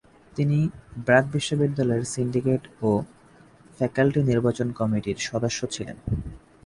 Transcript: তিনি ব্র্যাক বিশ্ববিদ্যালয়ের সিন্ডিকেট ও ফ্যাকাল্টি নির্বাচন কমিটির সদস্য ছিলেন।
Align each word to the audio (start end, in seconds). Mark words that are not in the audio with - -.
তিনি 0.33 0.57
ব্র্যাক 1.05 1.25
বিশ্ববিদ্যালয়ের 1.33 2.05
সিন্ডিকেট 2.13 2.63
ও 2.81 2.89
ফ্যাকাল্টি 3.77 4.21
নির্বাচন 4.23 4.67
কমিটির 4.79 5.17
সদস্য 5.29 5.59
ছিলেন। 5.75 5.97